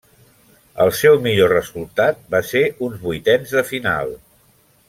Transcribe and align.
El 0.85 0.91
seu 0.99 1.17
millor 1.25 1.53
resultat 1.57 2.25
va 2.37 2.43
ser 2.55 2.65
uns 2.89 2.99
vuitens 3.07 3.57
de 3.59 3.67
final. 3.75 4.19